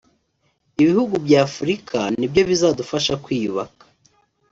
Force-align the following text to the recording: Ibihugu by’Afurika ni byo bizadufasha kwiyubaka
Ibihugu 0.81 1.15
by’Afurika 1.25 1.99
ni 2.17 2.25
byo 2.31 2.41
bizadufasha 2.49 3.13
kwiyubaka 3.23 3.83